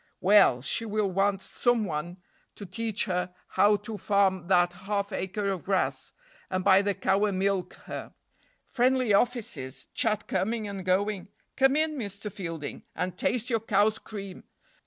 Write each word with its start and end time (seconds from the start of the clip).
Well, 0.19 0.63
she 0.63 0.83
will 0.83 1.11
want 1.11 1.43
some 1.43 1.85
one 1.85 2.17
to 2.55 2.65
teach 2.65 3.05
her 3.05 3.35
how 3.49 3.75
to 3.85 3.99
farm 3.99 4.47
that 4.47 4.73
half 4.73 5.11
acre 5.11 5.49
of 5.49 5.63
grass, 5.63 6.11
and 6.49 6.63
buy 6.63 6.81
the 6.81 6.95
cow 6.95 7.25
and 7.25 7.37
milk 7.37 7.75
her. 7.85 8.15
Friendly 8.65 9.13
offices 9.13 9.85
chat 9.93 10.25
coming 10.25 10.67
and 10.67 10.83
going 10.83 11.27
come 11.55 11.75
in, 11.75 11.99
Mr. 11.99 12.31
Fielding, 12.31 12.81
and 12.95 13.15
taste 13.15 13.51
your 13.51 13.59
cow's 13.59 13.99
cream! 13.99 14.45